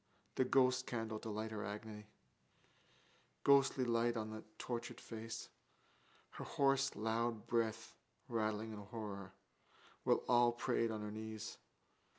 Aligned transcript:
The 0.33 0.45
ghostcandle 0.45 1.21
to 1.21 1.29
light 1.29 1.51
her 1.51 1.63
agony. 1.63 2.07
Ghostly 3.43 3.85
light 3.85 4.17
on 4.17 4.31
the 4.31 4.43
tortured 4.57 4.99
face. 4.99 5.49
Her 6.31 6.43
hoarse 6.43 6.95
loud 6.95 7.45
breath 7.45 7.93
rattling 8.27 8.71
in 8.71 8.79
horror, 8.79 9.35
while 10.03 10.23
all 10.27 10.53
prayed 10.53 10.89
on 10.89 11.01
their 11.01 11.11
knees. 11.11 11.59